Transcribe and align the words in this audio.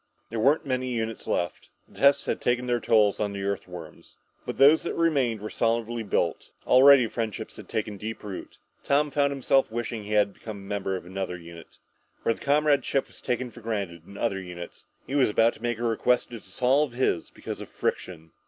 There 0.31 0.39
weren't 0.39 0.65
many 0.65 0.87
units 0.87 1.27
left. 1.27 1.69
The 1.87 1.99
tests 1.99 2.25
had 2.25 2.41
taken 2.41 2.67
a 2.71 2.79
toll 2.79 3.13
of 3.19 3.33
the 3.33 3.43
Earthworms. 3.43 4.17
But 4.47 4.57
those 4.57 4.81
that 4.81 4.95
remained 4.95 5.41
were 5.41 5.51
solidly 5.51 6.01
built. 6.01 6.49
Already 6.65 7.05
friendships 7.05 7.55
had 7.57 7.69
taken 7.69 7.97
deep 7.97 8.23
root. 8.23 8.57
Tom 8.83 9.11
found 9.11 9.29
himself 9.31 9.71
wishing 9.71 10.03
he 10.03 10.13
had 10.13 10.33
become 10.33 10.57
a 10.57 10.61
member 10.61 10.95
of 10.95 11.05
another 11.05 11.37
unit. 11.37 11.77
Where 12.23 12.33
the 12.33 12.41
comradeship 12.41 13.05
was 13.05 13.21
taken 13.21 13.51
for 13.51 13.61
granted 13.61 14.07
in 14.07 14.17
other 14.17 14.41
units, 14.41 14.85
he 15.05 15.13
was 15.13 15.29
about 15.29 15.53
to 15.53 15.61
make 15.61 15.77
a 15.77 15.83
request 15.83 16.31
to 16.31 16.39
dissolve 16.39 16.93
his 16.93 17.29
because 17.29 17.61
of 17.61 17.69
friction. 17.69 18.31